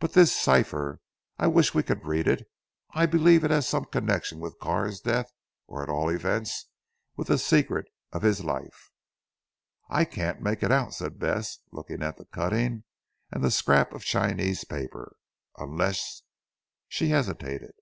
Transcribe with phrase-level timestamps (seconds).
[0.00, 1.00] But this cipher?
[1.38, 2.46] I wish we could read it.
[2.90, 5.32] I believe it has some connection with Carr's death,
[5.66, 6.66] or at all events
[7.16, 8.90] with the secret of his life."
[9.88, 12.84] "I can't make it out," said Bess looking at the cutting
[13.30, 15.16] and the scrap of Chinese paper,
[15.56, 16.20] "unless"
[16.90, 17.72] she hesitated.